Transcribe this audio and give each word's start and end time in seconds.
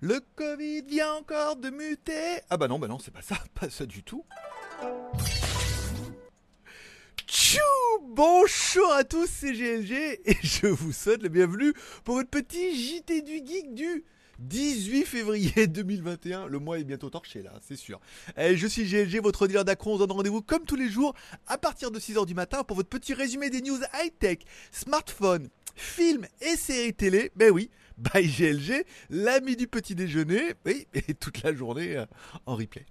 Le 0.00 0.20
Covid 0.36 0.82
vient 0.82 1.14
encore 1.14 1.56
de 1.56 1.70
muter. 1.70 2.40
Ah 2.50 2.56
bah 2.56 2.68
non, 2.68 2.78
bah 2.78 2.88
non, 2.88 2.98
c'est 2.98 3.12
pas 3.12 3.22
ça, 3.22 3.36
pas 3.54 3.70
ça 3.70 3.86
du 3.86 4.02
tout. 4.02 4.24
Tchou 7.26 7.58
Bonjour 8.02 8.92
à 8.92 9.04
tous, 9.04 9.28
c'est 9.28 9.52
GLG 9.52 10.20
et 10.24 10.36
je 10.42 10.66
vous 10.66 10.92
souhaite 10.92 11.22
la 11.22 11.28
bienvenue 11.28 11.72
pour 12.04 12.16
votre 12.16 12.28
petit 12.28 12.74
JT 12.76 13.22
du 13.22 13.38
Geek 13.44 13.74
du 13.74 14.04
18 14.40 15.04
février 15.04 15.66
2021. 15.68 16.46
Le 16.46 16.58
mois 16.58 16.78
est 16.78 16.84
bientôt 16.84 17.08
torché 17.10 17.42
là, 17.42 17.52
c'est 17.66 17.76
sûr. 17.76 18.00
Et 18.36 18.56
je 18.56 18.66
suis 18.66 18.84
GLG, 18.84 19.20
votre 19.22 19.46
dealer 19.46 19.64
d'accro. 19.64 19.94
On 19.94 19.98
donne 19.98 20.12
rendez-vous 20.12 20.42
comme 20.42 20.64
tous 20.64 20.76
les 20.76 20.88
jours 20.88 21.14
à 21.46 21.56
partir 21.56 21.90
de 21.90 21.98
6h 21.98 22.26
du 22.26 22.34
matin 22.34 22.62
pour 22.62 22.76
votre 22.76 22.88
petit 22.88 23.14
résumé 23.14 23.48
des 23.48 23.62
news 23.62 23.78
high-tech, 24.02 24.38
smartphone, 24.70 25.48
films 25.76 26.26
et 26.40 26.56
séries 26.56 26.94
télé. 26.94 27.32
Ben 27.36 27.50
oui, 27.50 27.70
by 28.14 28.26
GLG, 28.26 28.84
l'ami 29.10 29.56
du 29.56 29.66
petit 29.66 29.94
déjeuner. 29.94 30.54
Oui, 30.66 30.86
et 30.94 31.14
toute 31.14 31.42
la 31.42 31.54
journée 31.54 31.96
euh, 31.96 32.06
en 32.46 32.56
replay. 32.56 32.86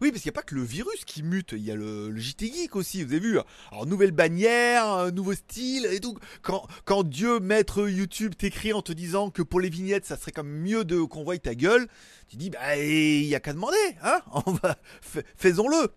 Oui, 0.00 0.10
parce 0.10 0.22
qu'il 0.22 0.30
n'y 0.30 0.34
a 0.36 0.40
pas 0.40 0.42
que 0.42 0.54
le 0.54 0.62
virus 0.62 1.04
qui 1.04 1.22
mute, 1.22 1.52
il 1.52 1.62
y 1.62 1.70
a 1.70 1.76
le, 1.76 2.10
le 2.10 2.18
JT 2.18 2.46
Geek 2.46 2.74
aussi, 2.74 3.04
vous 3.04 3.12
avez 3.12 3.20
vu. 3.20 3.38
Alors, 3.70 3.86
nouvelle 3.86 4.10
bannière, 4.10 4.86
un 4.86 5.10
nouveau 5.12 5.34
style 5.34 5.86
et 5.86 6.00
tout. 6.00 6.16
Quand, 6.40 6.66
quand 6.84 7.04
Dieu, 7.04 7.38
maître 7.38 7.88
YouTube, 7.88 8.34
t'écrit 8.36 8.72
en 8.72 8.82
te 8.82 8.92
disant 8.92 9.30
que 9.30 9.42
pour 9.42 9.60
les 9.60 9.68
vignettes, 9.68 10.06
ça 10.06 10.16
serait 10.16 10.32
comme 10.32 10.48
mieux 10.48 10.84
de 10.84 11.00
qu'on 11.02 11.22
voie 11.22 11.38
ta 11.38 11.54
gueule, 11.54 11.86
tu 12.26 12.36
dis, 12.36 12.50
bah, 12.50 12.76
il 12.76 13.28
n'y 13.28 13.34
a 13.34 13.40
qu'à 13.40 13.52
demander, 13.52 13.76
hein 14.02 14.20
va, 14.62 14.76
faisons-le 15.36 15.88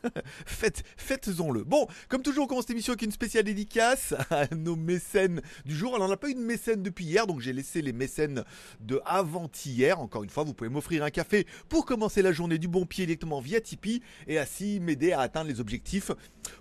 Faites, 0.46 0.82
faites-en-le. 0.96 1.64
Bon, 1.64 1.86
comme 2.08 2.22
toujours, 2.22 2.44
on 2.44 2.46
commence 2.46 2.64
cette 2.64 2.72
émission 2.72 2.92
avec 2.92 3.02
une 3.02 3.12
spéciale 3.12 3.44
dédicace 3.44 4.14
à 4.30 4.46
nos 4.54 4.76
mécènes 4.76 5.40
du 5.64 5.74
jour. 5.74 5.94
Alors, 5.94 6.06
on 6.06 6.10
n'a 6.10 6.16
pas 6.16 6.28
eu 6.28 6.34
de 6.34 6.40
mécène 6.40 6.82
depuis 6.82 7.04
hier, 7.04 7.26
donc 7.26 7.40
j'ai 7.40 7.52
laissé 7.52 7.82
les 7.82 7.92
mécènes 7.92 8.44
de 8.80 9.00
avant-hier. 9.04 10.00
Encore 10.00 10.24
une 10.24 10.30
fois, 10.30 10.44
vous 10.44 10.54
pouvez 10.54 10.70
m'offrir 10.70 11.02
un 11.04 11.10
café 11.10 11.46
pour 11.68 11.84
commencer 11.86 12.22
la 12.22 12.32
journée 12.32 12.58
du 12.58 12.68
bon 12.68 12.86
pied 12.86 13.06
directement 13.06 13.40
via 13.40 13.60
Tipeee 13.60 14.02
et 14.26 14.38
ainsi 14.38 14.80
m'aider 14.80 15.12
à 15.12 15.20
atteindre 15.20 15.48
les 15.48 15.60
objectifs. 15.60 16.10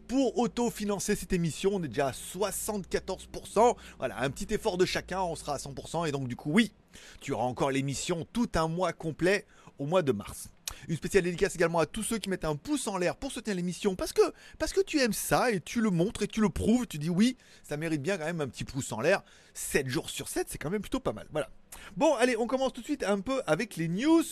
Pour 0.08 0.38
auto-financer 0.38 1.16
cette 1.16 1.34
émission, 1.34 1.72
on 1.76 1.84
est 1.84 1.88
déjà 1.88 2.08
à 2.08 2.12
74%. 2.12 3.76
Voilà, 3.98 4.22
un 4.22 4.30
petit 4.30 4.54
effort 4.54 4.78
de 4.78 4.86
chacun, 4.86 5.22
on 5.22 5.36
sera 5.36 5.56
à 5.56 5.58
100%. 5.58 6.08
Et 6.08 6.12
donc, 6.12 6.28
du 6.28 6.36
coup, 6.36 6.52
oui, 6.52 6.74
tu 7.20 7.34
auras 7.34 7.46
encore 7.46 7.72
l'émission 7.72 8.28
tout 8.34 8.50
un 8.56 8.68
mois 8.68 8.94
complet 8.94 9.46
au 9.80 9.86
mois 9.86 10.02
de 10.02 10.12
mars. 10.12 10.50
Une 10.88 10.96
spéciale 10.96 11.24
dédicace 11.24 11.56
également 11.56 11.80
à 11.80 11.86
tous 11.86 12.04
ceux 12.04 12.18
qui 12.18 12.30
mettent 12.30 12.46
un 12.46 12.56
pouce 12.56 12.88
en 12.88 12.98
l'air 12.98 13.16
pour 13.16 13.32
soutenir 13.32 13.56
l'émission 13.56 13.96
parce 13.96 14.14
que, 14.14 14.22
parce 14.60 14.74
que 14.74 14.82
tu 14.82 15.00
aimes 15.00 15.14
ça 15.14 15.52
et 15.52 15.60
tu 15.60 15.82
le 15.82 15.90
montres 15.90 16.24
et 16.24 16.28
tu 16.28 16.42
le 16.42 16.50
prouves. 16.50 16.88
Tu 16.88 16.98
dis 16.98 17.10
oui, 17.10 17.38
ça 17.64 17.78
mérite 17.78 18.02
bien 18.02 18.18
quand 18.18 18.26
même 18.26 18.42
un 18.42 18.48
petit 18.48 18.64
pouce 18.64 18.92
en 18.92 19.02
l'air. 19.02 19.24
7 19.54 19.88
jours 19.88 20.10
sur 20.10 20.28
7, 20.28 20.48
c'est 20.50 20.58
quand 20.58 20.70
même 20.70 20.82
plutôt 20.82 21.00
pas 21.00 21.14
mal. 21.14 21.28
Voilà. 21.32 21.50
Bon, 21.98 22.14
allez, 22.16 22.38
on 22.38 22.48
commence 22.48 22.74
tout 22.74 22.82
de 22.82 22.86
suite 22.86 23.04
un 23.04 23.20
peu 23.20 23.42
avec 23.48 23.76
les 23.76 23.88
news 23.88 24.24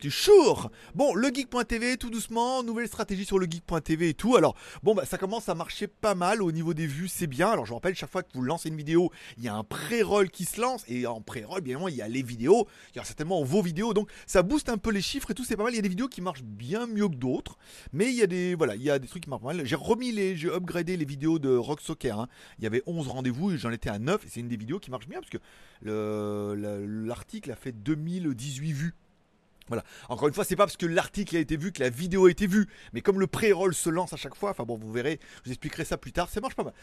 du 0.00 0.10
jour. 0.10 0.70
Bon, 0.94 1.14
le 1.14 1.28
geek.tv, 1.28 1.96
tout 1.96 2.10
doucement, 2.10 2.62
nouvelle 2.62 2.86
stratégie 2.88 3.24
sur 3.24 3.38
le 3.38 3.46
geek.tv 3.48 4.08
et 4.10 4.14
tout. 4.14 4.36
Alors, 4.36 4.56
bon, 4.82 4.94
bah, 4.94 5.04
ça 5.04 5.18
commence 5.18 5.48
à 5.48 5.54
marcher 5.54 5.86
pas 5.86 6.14
mal 6.14 6.42
au 6.42 6.52
niveau 6.52 6.74
des 6.74 6.86
vues, 6.86 7.08
c'est 7.08 7.26
bien. 7.26 7.48
Alors, 7.50 7.66
je 7.66 7.72
rappelle, 7.74 7.94
chaque 7.94 8.10
fois 8.10 8.22
que 8.22 8.30
vous 8.34 8.42
lancez 8.42 8.68
une 8.70 8.76
vidéo, 8.76 9.10
il 9.36 9.44
y 9.44 9.48
a 9.48 9.54
un 9.54 9.64
pré-roll 9.64 10.30
qui 10.30 10.44
se 10.44 10.60
lance. 10.60 10.84
Et 10.88 11.06
en 11.06 11.20
pré-roll, 11.20 11.60
bien 11.60 11.72
évidemment, 11.76 11.88
il 11.88 11.96
y 11.96 12.02
a 12.02 12.08
les 12.08 12.22
vidéos. 12.22 12.66
Il 12.94 12.98
y 12.98 13.00
a 13.00 13.04
certainement 13.04 13.42
vos 13.44 13.62
vidéos. 13.62 13.92
Donc, 13.94 14.10
ça 14.26 14.42
booste 14.42 14.68
un 14.68 14.78
peu 14.78 14.90
les 14.90 15.02
chiffres 15.02 15.30
et 15.30 15.34
tout, 15.34 15.44
c'est 15.44 15.56
pas 15.56 15.64
mal. 15.64 15.72
Il 15.72 15.76
y 15.76 15.80
a 15.80 15.82
des 15.82 15.88
vidéos 15.88 16.08
qui 16.08 16.20
marchent 16.22 16.42
bien 16.42 16.86
mieux 16.86 17.08
que 17.08 17.16
d'autres. 17.16 17.58
Mais 17.92 18.06
il 18.10 18.14
y 18.16 18.22
a 18.22 18.26
des, 18.26 18.54
voilà, 18.54 18.74
il 18.76 18.82
y 18.82 18.90
a 18.90 18.98
des 18.98 19.06
trucs 19.08 19.24
qui 19.24 19.30
marchent 19.30 19.42
mal. 19.42 19.64
J'ai 19.66 19.76
remis 19.76 20.12
les, 20.12 20.36
j'ai 20.36 20.48
upgradé 20.48 20.96
les 20.96 21.04
vidéos 21.04 21.38
de 21.38 21.54
Rock 21.54 21.80
Soccer. 21.80 22.18
hein. 22.18 22.28
Il 22.58 22.64
y 22.64 22.66
avait 22.66 22.82
11 22.86 23.08
rendez-vous 23.08 23.50
et 23.52 23.58
j'en 23.58 23.70
étais 23.70 23.90
à 23.90 23.98
9. 23.98 24.24
Et 24.24 24.28
c'est 24.30 24.40
une 24.40 24.48
des 24.48 24.56
vidéos 24.56 24.78
qui 24.78 24.90
marche 24.90 25.06
bien 25.08 25.18
parce 25.20 25.30
que 25.30 25.38
le- 25.82 26.54
le- 26.54 26.86
l'article 27.06 27.50
a 27.52 27.56
fait 27.56 27.72
2018 27.72 28.72
vues. 28.72 28.94
Voilà. 29.70 29.84
Encore 30.08 30.26
une 30.28 30.34
fois, 30.34 30.44
c'est 30.44 30.56
pas 30.56 30.64
parce 30.66 30.76
que 30.76 30.84
l'article 30.86 31.36
a 31.36 31.38
été 31.38 31.56
vu 31.56 31.70
que 31.72 31.80
la 31.80 31.90
vidéo 31.90 32.26
a 32.26 32.30
été 32.30 32.46
vue, 32.48 32.66
mais 32.92 33.00
comme 33.00 33.20
le 33.20 33.28
pré-roll 33.28 33.72
se 33.72 33.88
lance 33.88 34.12
à 34.12 34.16
chaque 34.16 34.34
fois, 34.34 34.50
enfin 34.50 34.64
bon, 34.64 34.76
vous 34.76 34.90
verrez, 34.92 35.20
je 35.38 35.44
vous 35.44 35.50
expliquerai 35.52 35.84
ça 35.84 35.96
plus 35.96 36.10
tard, 36.12 36.28
ça 36.28 36.40
marche 36.40 36.56
pas 36.56 36.64
mal. 36.64 36.74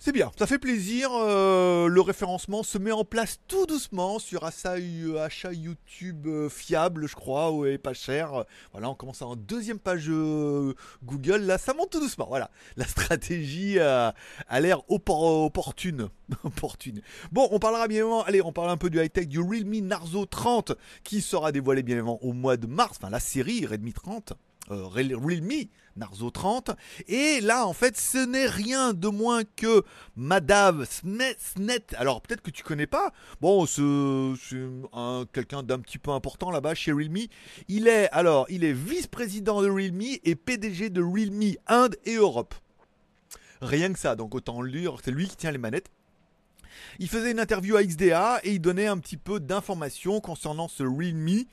C'est 0.00 0.10
bien, 0.12 0.32
ça 0.36 0.48
fait 0.48 0.58
plaisir. 0.58 1.10
euh, 1.14 1.86
le 1.86 2.00
référencement 2.00 2.64
se 2.64 2.78
met 2.78 2.90
en 2.90 3.04
place 3.04 3.38
tout 3.46 3.66
doucement 3.66 4.18
sur 4.18 4.44
achat, 4.44 4.74
achat 5.20 5.52
YouTube 5.52 6.26
euh, 6.26 6.48
fiable, 6.48 7.06
je 7.06 7.14
crois, 7.14 7.52
et 7.68 7.78
pas 7.78 7.94
cher. 7.94 8.44
Voilà, 8.72 8.90
on 8.90 8.94
commence 8.96 9.22
en 9.22 9.36
deuxième 9.36 9.78
page 9.78 10.06
euh, 10.08 10.74
Google, 11.04 11.42
là, 11.42 11.58
ça 11.58 11.74
monte 11.74 11.90
tout 11.90 12.00
doucement. 12.00 12.26
Voilà, 12.28 12.50
la 12.76 12.86
stratégie 12.86 13.78
euh, 13.78 14.10
a 14.48 14.60
l'air 14.60 14.80
oppor- 14.90 15.44
opportune. 15.46 16.08
opportune. 16.44 17.00
Bon, 17.30 17.46
on 17.52 17.58
parlera 17.60 17.86
bien 17.86 17.98
évidemment, 17.98 18.24
allez, 18.24 18.42
on 18.42 18.52
parle 18.52 18.70
un 18.70 18.76
peu 18.76 18.90
du 18.90 18.98
high-tech, 19.00 19.28
du 19.28 19.38
Realme 19.38 19.76
Narzo 19.86 20.26
30 20.26 20.72
qui 21.04 21.20
sera 21.20 21.52
dévoilé 21.52 21.82
bien 21.82 21.96
évidemment 21.96 22.18
au 22.24 22.31
mois 22.32 22.56
de 22.56 22.66
mars, 22.66 22.96
enfin 22.98 23.10
la 23.10 23.20
série 23.20 23.66
Redmi 23.66 23.92
30. 23.92 24.32
euh, 24.70 24.86
Real- 24.86 25.14
Realme 25.16 25.66
Narzo 25.96 26.30
30 26.30 26.70
et 27.08 27.40
là 27.42 27.66
en 27.66 27.72
fait 27.74 27.98
ce 27.98 28.16
n'est 28.24 28.46
rien 28.46 28.94
de 28.94 29.08
moins 29.08 29.42
que 29.44 29.82
Madave 30.16 30.86
Snet, 30.88 31.36
alors 31.96 32.22
peut-être 32.22 32.40
que 32.42 32.50
tu 32.50 32.62
connais 32.62 32.86
pas. 32.86 33.12
Bon 33.40 33.66
c'est 33.66 33.82
c'est 34.48 34.64
un- 34.92 35.26
quelqu'un 35.32 35.62
d'un 35.64 35.80
petit 35.80 35.98
peu 35.98 36.12
important 36.12 36.50
là-bas 36.50 36.74
chez 36.74 36.92
Realme. 36.92 37.26
Il 37.68 37.88
est 37.88 38.08
alors 38.10 38.46
il 38.48 38.62
est 38.64 38.72
vice-président 38.72 39.60
de 39.62 39.68
Realme 39.68 40.00
et 40.24 40.34
PDG 40.36 40.90
de 40.90 41.02
Realme 41.02 41.54
Inde 41.66 41.96
et 42.06 42.14
Europe. 42.14 42.54
Rien 43.60 43.92
que 43.92 43.98
ça 43.98 44.14
donc 44.16 44.34
autant 44.34 44.62
lire 44.62 44.96
c'est 45.04 45.10
lui 45.10 45.26
qui 45.28 45.36
tient 45.36 45.50
les 45.52 45.58
manettes. 45.58 45.90
Il 46.98 47.08
faisait 47.08 47.32
une 47.32 47.40
interview 47.40 47.76
à 47.76 47.82
XDA 47.84 48.40
et 48.44 48.52
il 48.54 48.60
donnait 48.60 48.86
un 48.86 48.98
petit 48.98 49.16
peu 49.16 49.40
d'informations 49.40 50.20
concernant 50.20 50.68
ce 50.68 50.82
Realme 50.84 51.44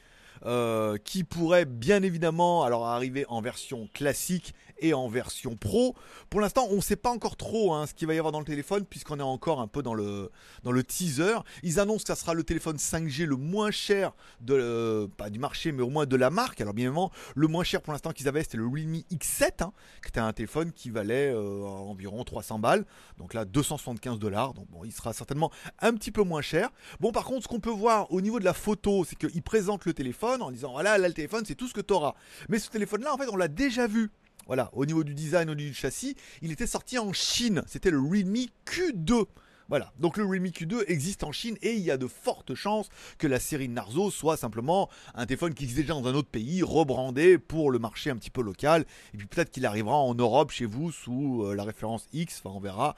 euh, 0.46 0.98
qui 0.98 1.24
pourrait 1.24 1.66
bien 1.66 2.04
évidemment 2.04 2.64
alors 2.64 2.88
arriver 2.88 3.26
en 3.30 3.42
version 3.42 3.90
classique 3.94 4.54
et 4.82 4.94
en 4.94 5.08
version 5.10 5.56
pro. 5.56 5.96
Pour 6.30 6.42
l'instant, 6.42 6.68
on 6.70 6.78
ne 6.78 6.82
sait 6.82 6.96
pas 6.96 7.10
encore 7.10 7.36
trop 7.36 7.74
hein, 7.74 7.86
ce 7.86 7.94
qu'il 7.94 8.08
va 8.08 8.14
y 8.14 8.18
avoir 8.18 8.32
dans 8.32 8.40
le 8.40 8.46
téléphone 8.46 8.86
puisqu'on 8.86 9.20
est 9.20 9.24
encore 9.24 9.60
un 9.60 9.68
peu 9.68 9.82
dans 9.82 9.94
le, 9.94 10.32
dans 10.64 10.72
le 10.72 10.84
teaser. 10.84 11.40
Ils 11.64 11.80
annoncent 11.80 12.04
que 12.04 12.08
ça 12.08 12.16
sera 12.16 12.34
le 12.34 12.44
téléphone 12.44 12.78
5G 12.78 13.26
le 13.26 13.36
moins 13.36 13.72
cher 13.72 14.14
euh, 14.50 15.08
pas 15.18 15.30
du 15.30 15.40
marché 15.40 15.72
mais 15.72 15.84
au 15.84 15.90
moins 15.90 16.06
de 16.06 16.16
la 16.16 16.30
marque. 16.30 16.62
Alors 16.62 16.74
bien 16.74 16.86
évidemment, 16.86 17.12
le 17.36 17.48
moins 17.48 17.64
cher 17.64 17.82
pour 17.82 17.94
l'instant 17.94 18.12
qu'ils 18.12 18.28
avaient 18.28 18.44
c'était 18.44 18.58
le 18.58 18.68
Realme 18.68 19.02
X7 19.12 19.64
hein, 19.64 19.74
qui 20.02 20.10
était 20.10 20.20
un 20.20 20.34
téléphone 20.34 20.72
qui 20.72 20.90
valait 20.90 21.32
euh, 21.34 21.64
environ 21.64 22.24
300 22.24 22.60
balles. 22.60 22.86
Donc 23.18 23.34
là 23.34 23.46
275 23.46 24.20
dollars. 24.20 24.54
Donc 24.54 24.68
bon, 24.70 24.84
il 24.86 24.92
sera 24.92 25.14
certainement 25.14 25.52
un 25.80 25.94
petit 25.94 26.12
peu 26.12 26.24
moins 26.24 26.42
cher. 26.42 26.70
Bon, 27.00 27.12
par 27.12 27.26
contre, 27.26 27.44
ce 27.44 27.48
qu'on 27.48 27.60
peut 27.60 27.70
voir 27.70 28.12
au 28.12 28.22
niveau 28.22 28.40
de 28.40 28.46
la 28.46 28.54
photo, 28.54 29.04
c'est 29.04 29.16
qu'il 29.16 29.42
présente 29.42 29.86
le 29.86 29.94
téléphone 29.94 30.29
en 30.38 30.52
disant 30.52 30.72
voilà, 30.72 30.98
là 30.98 31.08
le 31.08 31.14
téléphone, 31.14 31.44
c'est 31.46 31.56
tout 31.56 31.68
ce 31.68 31.74
que 31.74 31.82
tu 31.82 31.94
auras. 31.94 32.16
Mais 32.50 32.60
ce 32.60 32.70
téléphone-là, 32.70 33.14
en 33.14 33.18
fait, 33.18 33.28
on 33.32 33.36
l'a 33.36 33.48
déjà 33.48 33.88
vu. 33.88 34.12
Voilà, 34.48 34.70
au 34.74 34.86
niveau 34.86 35.04
du 35.04 35.14
design, 35.14 35.50
au 35.50 35.56
niveau 35.56 35.70
du 35.70 35.76
châssis, 35.76 36.16
il 36.42 36.52
était 36.52 36.68
sorti 36.68 36.98
en 36.98 37.14
Chine. 37.14 37.64
C'était 37.68 37.92
le 37.92 38.00
Realme 38.00 38.48
Q2. 38.66 39.26
Voilà, 39.70 39.94
donc 40.00 40.18
le 40.18 40.26
Realme 40.26 40.48
Q2 40.48 40.86
existe 40.88 41.24
en 41.24 41.32
Chine 41.32 41.56
et 41.62 41.76
il 41.76 41.82
y 41.82 41.92
a 41.92 41.98
de 41.98 42.08
fortes 42.08 42.56
chances 42.56 42.90
que 43.20 43.28
la 43.28 43.40
série 43.40 43.70
Narzo 43.70 44.10
soit 44.10 44.36
simplement 44.36 44.90
un 45.14 45.28
téléphone 45.28 45.54
qui 45.54 45.66
existe 45.66 45.82
déjà 45.82 45.94
dans 45.94 46.08
un 46.08 46.16
autre 46.16 46.30
pays, 46.30 46.64
rebrandé 46.64 47.38
pour 47.38 47.70
le 47.70 47.78
marché 47.78 48.10
un 48.10 48.16
petit 48.16 48.32
peu 48.32 48.42
local. 48.42 48.86
Et 49.14 49.18
puis 49.18 49.28
peut-être 49.28 49.52
qu'il 49.52 49.68
arrivera 49.68 49.98
en 49.98 50.16
Europe 50.16 50.50
chez 50.50 50.66
vous 50.66 50.92
sous 50.92 51.44
euh, 51.44 51.54
la 51.54 51.64
référence 51.64 52.08
X, 52.12 52.42
enfin 52.44 52.56
on 52.56 52.60
verra. 52.60 52.96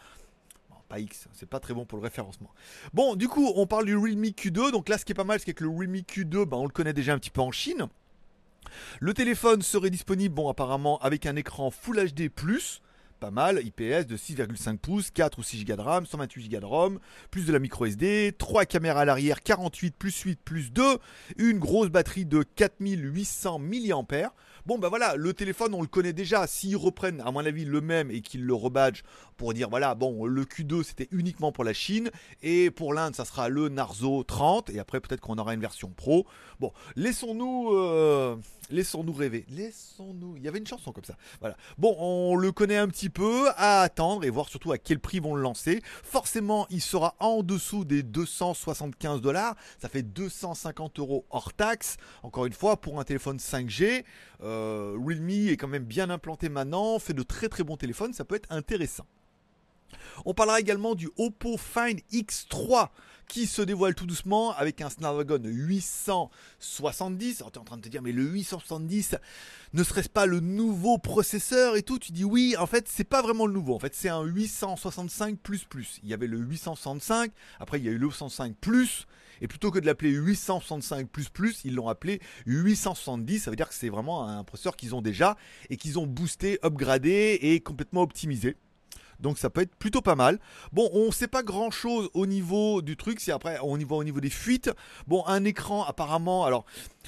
Pas 0.91 0.99
X, 0.99 1.29
c'est 1.31 1.47
pas 1.47 1.61
très 1.61 1.73
bon 1.73 1.85
pour 1.85 1.97
le 1.99 2.03
référencement. 2.03 2.51
Bon, 2.93 3.15
du 3.15 3.29
coup, 3.29 3.49
on 3.55 3.65
parle 3.65 3.85
du 3.85 3.95
Realme 3.95 4.25
Q2. 4.25 4.73
Donc 4.73 4.89
là, 4.89 4.97
ce 4.97 5.05
qui 5.05 5.13
est 5.13 5.15
pas 5.15 5.23
mal, 5.23 5.39
c'est 5.39 5.53
que 5.53 5.63
le 5.63 5.69
Realme 5.69 5.95
Q2, 5.95 6.43
ben, 6.43 6.57
on 6.57 6.65
le 6.65 6.71
connaît 6.71 6.91
déjà 6.91 7.13
un 7.13 7.17
petit 7.17 7.29
peu 7.29 7.39
en 7.39 7.49
Chine. 7.49 7.87
Le 8.99 9.13
téléphone 9.13 9.61
serait 9.61 9.89
disponible, 9.89 10.35
bon, 10.35 10.49
apparemment, 10.49 10.99
avec 10.99 11.25
un 11.25 11.37
écran 11.37 11.71
Full 11.71 12.11
HD+, 12.11 12.29
pas 13.21 13.29
mal, 13.29 13.61
IPS 13.63 14.07
de 14.07 14.17
6,5 14.17 14.77
pouces, 14.79 15.11
4 15.11 15.37
ou 15.37 15.43
6 15.43 15.63
Go 15.63 15.75
de 15.75 15.81
RAM, 15.81 16.07
128 16.07 16.49
Go 16.49 16.59
de 16.59 16.65
ROM, 16.65 16.99
plus 17.29 17.45
de 17.45 17.53
la 17.53 17.59
micro 17.59 17.85
SD, 17.85 18.33
3 18.35 18.65
caméras 18.65 19.01
à 19.01 19.05
l'arrière, 19.05 19.43
48 19.43 19.95
plus 19.95 20.21
8 20.21 20.39
plus 20.43 20.73
2, 20.73 20.97
une 21.37 21.59
grosse 21.59 21.89
batterie 21.89 22.25
de 22.25 22.41
4800 22.41 23.59
mAh. 23.59 24.33
Bon 24.65 24.79
bah 24.79 24.89
voilà, 24.89 25.15
le 25.15 25.33
téléphone 25.35 25.75
on 25.75 25.81
le 25.81 25.87
connaît 25.87 26.13
déjà, 26.13 26.47
s'ils 26.47 26.75
reprennent 26.75 27.21
à 27.21 27.31
mon 27.31 27.45
avis 27.45 27.63
le 27.63 27.79
même 27.79 28.09
et 28.09 28.21
qu'ils 28.21 28.43
le 28.43 28.55
rebadgent 28.55 29.03
pour 29.37 29.53
dire 29.53 29.69
voilà, 29.69 29.93
bon 29.93 30.25
le 30.25 30.43
Q2 30.43 30.81
c'était 30.81 31.07
uniquement 31.11 31.51
pour 31.51 31.63
la 31.63 31.73
Chine 31.73 32.09
et 32.41 32.71
pour 32.71 32.91
l'Inde 32.91 33.15
ça 33.15 33.25
sera 33.25 33.49
le 33.49 33.69
Narzo 33.69 34.23
30 34.23 34.71
et 34.71 34.79
après 34.79 34.99
peut-être 34.99 35.21
qu'on 35.21 35.37
aura 35.37 35.53
une 35.53 35.61
version 35.61 35.89
pro. 35.89 36.25
Bon, 36.59 36.73
laissons-nous 36.95 37.69
euh, 37.73 38.35
laissons-nous 38.71 39.13
rêver. 39.13 39.45
Laissons-nous, 39.49 40.37
il 40.37 40.43
y 40.43 40.47
avait 40.47 40.59
une 40.59 40.67
chanson 40.67 40.91
comme 40.91 41.03
ça. 41.03 41.15
Voilà. 41.39 41.57
Bon, 41.77 41.95
on 41.99 42.35
le 42.35 42.51
connaît 42.51 42.77
un 42.77 42.87
petit 42.87 43.09
peu 43.09 43.49
à 43.55 43.81
attendre 43.81 44.23
et 44.23 44.29
voir 44.29 44.49
surtout 44.49 44.71
à 44.71 44.77
quel 44.77 44.99
prix 44.99 45.19
vont 45.19 45.35
le 45.35 45.41
lancer. 45.41 45.81
Forcément, 46.03 46.67
il 46.69 46.81
sera 46.81 47.15
en 47.19 47.43
dessous 47.43 47.85
des 47.85 48.03
275 48.03 49.21
dollars. 49.21 49.55
Ça 49.79 49.89
fait 49.89 50.03
250 50.03 50.99
euros 50.99 51.25
hors 51.29 51.53
taxe. 51.53 51.97
Encore 52.23 52.45
une 52.45 52.53
fois, 52.53 52.79
pour 52.79 52.99
un 52.99 53.03
téléphone 53.03 53.37
5G, 53.37 54.03
euh, 54.43 54.97
Realme 54.99 55.29
est 55.29 55.57
quand 55.57 55.67
même 55.67 55.85
bien 55.85 56.09
implanté 56.09 56.49
maintenant, 56.49 56.97
fait 56.99 57.13
de 57.13 57.23
très 57.23 57.49
très 57.49 57.63
bons 57.63 57.77
téléphones, 57.77 58.13
ça 58.13 58.25
peut 58.25 58.35
être 58.35 58.51
intéressant. 58.51 59.05
On 60.25 60.33
parlera 60.33 60.59
également 60.59 60.95
du 60.95 61.09
Oppo 61.17 61.57
Find 61.57 61.99
X3 62.11 62.89
qui 63.31 63.47
se 63.47 63.61
dévoile 63.61 63.95
tout 63.95 64.05
doucement 64.05 64.51
avec 64.51 64.81
un 64.81 64.89
Snapdragon 64.89 65.39
870. 65.45 67.39
Alors 67.39 67.51
tu 67.53 67.59
es 67.59 67.61
en 67.61 67.63
train 67.63 67.77
de 67.77 67.81
te 67.81 67.87
dire 67.87 68.01
mais 68.01 68.11
le 68.11 68.23
870 68.23 69.15
ne 69.71 69.83
serait-ce 69.85 70.09
pas 70.09 70.25
le 70.25 70.41
nouveau 70.41 70.97
processeur 70.97 71.77
et 71.77 71.81
tout? 71.81 71.97
Tu 71.97 72.11
dis 72.11 72.25
oui, 72.25 72.57
en 72.59 72.67
fait 72.67 72.89
c'est 72.89 73.05
pas 73.05 73.21
vraiment 73.21 73.45
le 73.45 73.53
nouveau. 73.53 73.73
En 73.73 73.79
fait 73.79 73.95
c'est 73.95 74.09
un 74.09 74.23
865 74.23 75.37
Il 76.03 76.09
y 76.09 76.13
avait 76.13 76.27
le 76.27 76.39
865, 76.39 77.31
après 77.61 77.79
il 77.79 77.85
y 77.85 77.87
a 77.87 77.91
eu 77.91 77.97
le 77.97 78.07
865 78.07 78.57
plus. 78.57 79.07
Et 79.39 79.47
plutôt 79.47 79.71
que 79.71 79.79
de 79.79 79.85
l'appeler 79.85 80.11
865 80.11 81.07
ils 81.63 81.73
l'ont 81.73 81.87
appelé 81.87 82.19
870. 82.47 83.39
Ça 83.39 83.49
veut 83.49 83.55
dire 83.55 83.69
que 83.69 83.75
c'est 83.75 83.87
vraiment 83.87 84.27
un 84.27 84.43
processeur 84.43 84.75
qu'ils 84.75 84.93
ont 84.93 85.01
déjà 85.01 85.37
et 85.69 85.77
qu'ils 85.77 85.97
ont 85.99 86.05
boosté, 86.05 86.59
upgradé 86.63 87.39
et 87.41 87.61
complètement 87.61 88.01
optimisé. 88.01 88.57
Donc 89.21 89.37
ça 89.37 89.49
peut 89.49 89.61
être 89.61 89.75
plutôt 89.75 90.01
pas 90.01 90.15
mal. 90.15 90.39
Bon, 90.71 90.89
on 90.93 91.07
ne 91.07 91.11
sait 91.11 91.27
pas 91.27 91.43
grand 91.43 91.71
chose 91.71 92.09
au 92.13 92.25
niveau 92.25 92.81
du 92.81 92.97
truc. 92.97 93.19
C'est 93.19 93.31
après 93.31 93.57
on 93.61 93.77
y 93.77 93.83
va 93.83 93.95
au 93.95 94.03
niveau 94.03 94.19
des 94.19 94.29
fuites. 94.29 94.71
Bon, 95.07 95.23
un 95.27 95.43
écran 95.43 95.83
apparemment. 95.83 96.45
Alors 96.45 96.65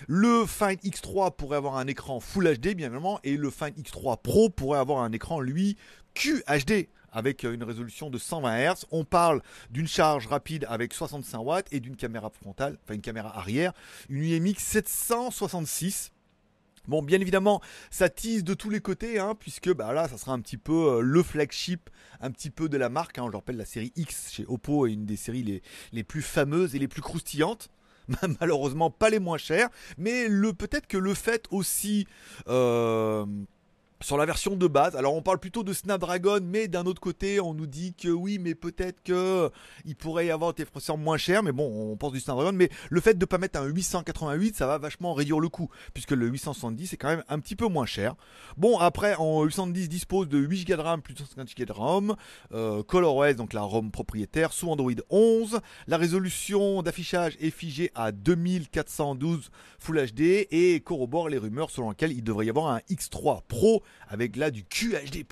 le 0.08 0.46
Find 0.46 0.80
X3 0.84 1.36
pourrait 1.36 1.58
avoir 1.58 1.78
un 1.78 1.88
écran 1.88 2.20
Full 2.20 2.58
HD 2.58 2.74
bien 2.76 2.88
évidemment, 2.88 3.20
et 3.24 3.38
le 3.38 3.50
Find 3.50 3.74
X3 3.78 4.22
Pro 4.22 4.50
pourrait 4.50 4.80
avoir 4.80 5.04
un 5.04 5.12
écran 5.12 5.40
lui 5.40 5.78
QHD 6.14 6.88
avec 7.12 7.44
une 7.44 7.64
résolution 7.64 8.10
de 8.10 8.18
120 8.18 8.74
Hz. 8.74 8.86
On 8.92 9.06
parle 9.06 9.42
d'une 9.70 9.88
charge 9.88 10.28
rapide 10.28 10.66
avec 10.70 10.94
65 10.94 11.40
watts 11.40 11.68
et 11.72 11.80
d'une 11.80 11.96
caméra 11.96 12.30
frontale, 12.30 12.78
enfin 12.84 12.96
une 12.96 13.02
caméra 13.02 13.38
arrière, 13.38 13.74
une 14.10 14.24
UMX 14.24 14.56
766. 14.58 16.12
Bon, 16.90 17.02
bien 17.02 17.22
évidemment, 17.22 17.62
ça 17.92 18.10
tease 18.10 18.44
de 18.44 18.54
tous 18.54 18.70
les 18.70 18.82
côtés, 18.82 19.18
hein, 19.18 19.36
puisque 19.40 19.74
bah, 19.74 19.94
là, 19.94 20.10
ça 20.10 20.18
sera 20.18 20.34
un 20.34 20.42
petit 20.42 20.58
peu 20.58 20.98
euh, 20.98 21.00
le 21.00 21.24
flagship, 21.24 21.90
un 22.20 22.30
petit 22.30 22.50
peu 22.50 22.68
de 22.68 22.78
la 22.78 22.90
marque. 22.90 23.18
Hein. 23.20 23.28
je 23.32 23.38
rappelle, 23.38 23.56
la 23.56 23.66
série 23.66 23.94
X 23.96 24.32
chez 24.34 24.46
Oppo 24.48 24.86
est 24.86 24.92
une 24.92 25.06
des 25.06 25.16
séries 25.16 25.62
les, 25.94 26.04
plus 26.04 26.22
fameuses 26.22 26.76
et 26.76 26.80
les 26.80 26.90
plus 26.90 27.02
croustillantes 27.02 27.70
malheureusement 28.42 28.92
pas 28.92 29.10
les 29.10 29.20
moins 29.20 29.38
chères, 29.38 29.70
mais 29.98 30.28
le 30.28 30.52
peut-être 30.52 30.88
que 30.88 30.98
le 30.98 31.14
fait 31.14 31.46
aussi 31.52 32.06
euh, 32.50 33.26
sur 34.04 34.18
la 34.18 34.26
version 34.26 34.56
de 34.56 34.68
base. 34.68 34.96
Alors 34.96 35.16
on 35.16 35.22
parle 35.22 35.40
plutôt 35.40 35.64
de 35.64 35.74
Snapdragon, 35.74 36.40
mais 36.44 36.68
d'un 36.68 36.86
autre 36.86 37.02
côté, 37.02 37.40
on 37.40 37.54
nous 37.54 37.68
dit 37.68 37.94
que 37.94 38.10
oui, 38.10 38.38
mais 38.38 38.54
peut-être 38.54 39.02
que 39.02 39.50
il 39.86 39.96
pourrait 39.96 40.28
y 40.28 40.32
avoir 40.32 40.54
des 40.54 40.66
processeurs 40.66 40.98
moins 40.98 41.18
chers. 41.18 41.42
Mais 41.42 41.52
bon, 41.52 41.92
on 41.92 41.96
pense 41.96 42.12
du 42.12 42.20
Snapdragon. 42.20 42.52
Mais 42.54 42.70
le 42.90 43.02
fait 43.02 43.14
de 43.14 43.20
ne 43.20 43.26
pas 43.26 43.38
mettre 43.38 43.60
un 43.60 43.66
888, 43.66 44.56
ça 44.56 44.68
va 44.68 44.78
vachement 44.78 45.14
réduire 45.14 45.40
le 45.40 45.50
coût, 45.50 45.70
puisque 45.94 46.12
le 46.12 46.28
870 46.28 46.94
est 46.94 46.98
quand 46.98 47.08
même 47.08 47.24
un 47.30 47.40
petit 47.40 47.56
peu 47.56 47.68
moins 47.68 47.86
cher. 47.86 48.16
Bon, 48.58 48.78
après, 48.78 49.16
en 49.16 49.44
810 49.44 49.88
dispose 49.90 50.28
de 50.28 50.38
8 50.38 50.68
Go 50.68 50.76
de 50.76 50.82
RAM 50.82 51.02
plus 51.02 51.16
150 51.16 51.58
Go 51.58 51.66
de 51.66 51.72
RAM, 51.72 52.16
euh, 52.54 52.84
ColorOS, 52.84 53.34
donc 53.34 53.54
la 53.54 53.62
ROM 53.62 53.90
propriétaire, 53.92 54.52
sous 54.52 54.70
Android 54.70 54.92
11. 55.10 55.62
La 55.88 55.98
résolution 55.98 56.82
d'affichage 56.82 57.38
est 57.40 57.52
figée 57.52 57.92
à 57.96 58.12
2412 58.12 59.50
Full 59.80 60.06
HD 60.12 60.48
et 60.52 60.82
corrobore 60.82 61.30
les 61.30 61.38
rumeurs 61.38 61.70
selon 61.70 61.90
lesquelles 61.90 62.12
il 62.12 62.24
devrait 62.24 62.46
y 62.46 62.50
avoir 62.50 62.68
un 62.68 62.80
X3 62.90 63.42
Pro 63.48 63.84
avec 64.08 64.36
là 64.36 64.52
du 64.52 64.64
QHD+. 64.64 65.26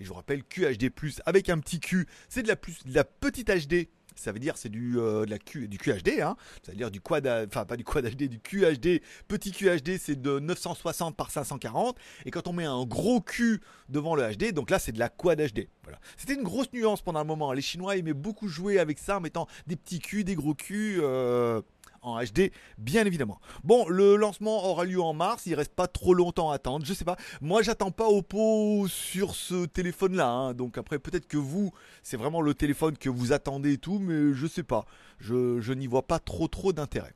Et 0.00 0.04
je 0.04 0.08
vous 0.08 0.14
rappelle 0.14 0.44
QHD+, 0.44 0.90
avec 1.26 1.48
un 1.48 1.58
petit 1.58 1.80
Q, 1.80 2.06
c'est 2.28 2.42
de 2.42 2.48
la, 2.48 2.56
plus, 2.56 2.84
de 2.84 2.94
la 2.94 3.04
petite 3.04 3.50
HD 3.50 3.88
ça 4.18 4.32
veut 4.32 4.38
dire 4.38 4.56
c'est 4.56 4.68
du 4.68 4.98
euh, 4.98 5.24
de 5.24 5.30
la 5.30 5.38
Q, 5.38 5.68
du 5.68 5.78
QHD 5.78 6.20
hein. 6.20 6.36
ça 6.64 6.72
veut 6.72 6.78
dire 6.78 6.90
du 6.90 7.00
quad 7.00 7.26
enfin 7.26 7.64
pas 7.64 7.76
du 7.76 7.84
quad 7.84 8.04
HD 8.04 8.24
du 8.24 8.40
QHD 8.40 9.00
petit 9.28 9.52
QHD 9.52 9.96
c'est 9.98 10.20
de 10.20 10.38
960 10.38 11.16
par 11.16 11.30
540 11.30 11.96
et 12.24 12.30
quand 12.30 12.48
on 12.48 12.52
met 12.52 12.64
un 12.64 12.84
gros 12.84 13.20
Q 13.20 13.60
devant 13.88 14.14
le 14.14 14.34
HD 14.34 14.52
donc 14.52 14.70
là 14.70 14.78
c'est 14.78 14.92
de 14.92 14.98
la 14.98 15.08
quad 15.08 15.40
HD 15.40 15.68
voilà. 15.88 16.00
C'était 16.18 16.34
une 16.34 16.42
grosse 16.42 16.70
nuance 16.74 17.00
pendant 17.00 17.20
un 17.20 17.24
moment. 17.24 17.50
Les 17.54 17.62
chinois 17.62 17.96
aimaient 17.96 18.12
beaucoup 18.12 18.46
jouer 18.46 18.78
avec 18.78 18.98
ça 18.98 19.16
en 19.16 19.20
mettant 19.20 19.46
des 19.66 19.74
petits 19.74 20.00
Q 20.00 20.22
des 20.22 20.34
gros 20.34 20.52
Q 20.52 20.98
euh, 21.00 21.62
en 22.02 22.22
HD, 22.22 22.50
bien 22.78 23.04
évidemment. 23.04 23.40
Bon, 23.64 23.88
le 23.88 24.16
lancement 24.16 24.64
aura 24.70 24.84
lieu 24.84 25.00
en 25.00 25.12
mars, 25.12 25.46
il 25.46 25.54
reste 25.54 25.74
pas 25.74 25.86
trop 25.86 26.14
longtemps 26.14 26.50
à 26.50 26.54
attendre, 26.54 26.84
je 26.84 26.94
sais 26.94 27.04
pas. 27.04 27.16
Moi, 27.40 27.62
j'attends 27.62 27.90
pas 27.90 28.08
Oppo 28.08 28.86
sur 28.88 29.34
ce 29.34 29.66
téléphone-là, 29.66 30.28
hein. 30.28 30.54
donc 30.54 30.78
après, 30.78 30.98
peut-être 30.98 31.26
que 31.26 31.36
vous, 31.36 31.72
c'est 32.02 32.16
vraiment 32.16 32.40
le 32.40 32.54
téléphone 32.54 32.96
que 32.96 33.08
vous 33.08 33.32
attendez 33.32 33.74
et 33.74 33.78
tout, 33.78 33.98
mais 33.98 34.34
je 34.34 34.46
sais 34.46 34.62
pas. 34.62 34.86
Je, 35.18 35.60
je 35.60 35.72
n'y 35.72 35.86
vois 35.86 36.06
pas 36.06 36.18
trop 36.18 36.48
trop 36.48 36.72
d'intérêt. 36.72 37.14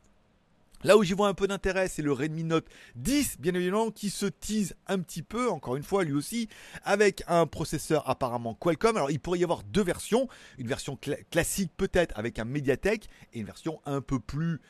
Là 0.84 0.96
où 0.96 1.04
j'y 1.04 1.12
vois 1.12 1.28
un 1.28 1.34
peu 1.34 1.46
d'intérêt, 1.46 1.88
c'est 1.88 2.02
le 2.02 2.12
Redmi 2.12 2.42
Note 2.42 2.66
10, 2.96 3.36
bien 3.38 3.54
évidemment, 3.54 3.90
qui 3.90 4.10
se 4.10 4.26
tease 4.26 4.74
un 4.88 4.98
petit 4.98 5.22
peu, 5.22 5.48
encore 5.48 5.76
une 5.76 5.84
fois, 5.84 6.02
lui 6.02 6.12
aussi, 6.12 6.48
avec 6.84 7.22
un 7.28 7.46
processeur 7.46 8.08
apparemment 8.08 8.54
Qualcomm. 8.54 8.96
Alors, 8.96 9.10
il 9.10 9.20
pourrait 9.20 9.38
y 9.38 9.44
avoir 9.44 9.62
deux 9.62 9.84
versions. 9.84 10.28
Une 10.58 10.66
version 10.66 10.98
classique, 11.30 11.70
peut-être, 11.76 12.18
avec 12.18 12.38
un 12.40 12.44
Mediatek, 12.44 13.08
et 13.32 13.38
une 13.38 13.46
version 13.46 13.80
un 13.86 14.00
peu 14.00 14.18
plus 14.18 14.60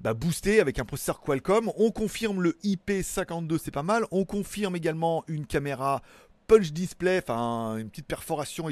bah, 0.00 0.14
boostée 0.14 0.60
avec 0.60 0.78
un 0.78 0.84
processeur 0.84 1.20
Qualcomm. 1.20 1.70
On 1.76 1.90
confirme 1.90 2.40
le 2.40 2.58
IP52, 2.64 3.58
c'est 3.62 3.70
pas 3.70 3.82
mal. 3.82 4.06
On 4.10 4.24
confirme 4.24 4.74
également 4.74 5.22
une 5.28 5.46
caméra 5.46 6.02
punch 6.46 6.72
display, 6.72 7.18
enfin 7.22 7.76
une 7.76 7.88
petite 7.88 8.06
perforation 8.06 8.68
et 8.68 8.70